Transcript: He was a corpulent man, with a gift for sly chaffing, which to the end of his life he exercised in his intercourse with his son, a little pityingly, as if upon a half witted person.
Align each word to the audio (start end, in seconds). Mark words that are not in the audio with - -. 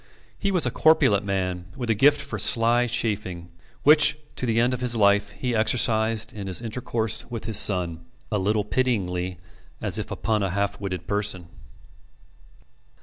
He 0.39 0.49
was 0.49 0.65
a 0.65 0.71
corpulent 0.71 1.23
man, 1.25 1.67
with 1.77 1.91
a 1.91 1.93
gift 1.93 2.21
for 2.21 2.39
sly 2.39 2.87
chaffing, 2.87 3.51
which 3.83 4.17
to 4.35 4.47
the 4.47 4.59
end 4.59 4.73
of 4.73 4.81
his 4.81 4.95
life 4.95 5.29
he 5.29 5.53
exercised 5.53 6.33
in 6.33 6.47
his 6.47 6.59
intercourse 6.59 7.29
with 7.29 7.45
his 7.45 7.57
son, 7.57 8.07
a 8.31 8.39
little 8.39 8.65
pityingly, 8.65 9.37
as 9.79 9.99
if 9.99 10.09
upon 10.09 10.41
a 10.41 10.49
half 10.49 10.81
witted 10.81 11.05
person. 11.05 11.49